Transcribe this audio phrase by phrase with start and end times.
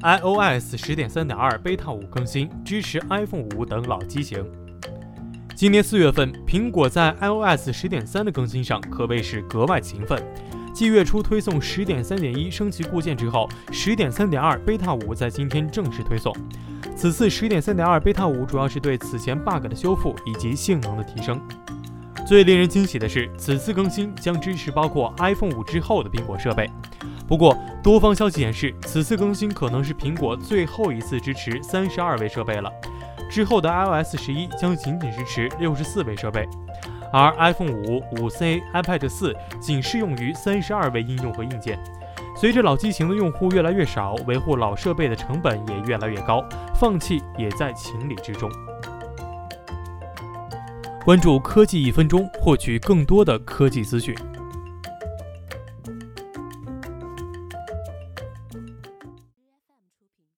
[0.00, 4.44] iOS 十点三点二 Beta 五更新，支持 iPhone 五等老机型。
[5.56, 10.22] 今年四月份，苹果在 iOS 十点三的更新上可谓是格外勤奋。
[10.72, 16.32] 继月初推送十点三点一升级固件之后，十点三点二 Beta 五在今天正式推送。
[16.94, 21.40] 此次十点三点二 Beta 五主要是对此前 bug 的修复以及性能的提升。
[22.28, 26.70] 最令人惊喜的是，此次更新将支持包括 iPhone 五之后的苹果设备。
[27.26, 32.70] 不过，多方消息显示，此次更新可能是苹果最后一次支持三十二位设备了。
[33.30, 36.46] 之后的 iOS 十一将仅仅支持六十四位设备，
[37.14, 41.82] 而 iPhone 五、五 C、iPad 四仅适用于三十二位应用和硬件。
[42.36, 48.50] 随着老机型的用户越来越少，维护老设备的成本也越来越高，放弃也在情理之中。
[51.08, 54.14] 关注科技一分钟，获取更多的科技资讯。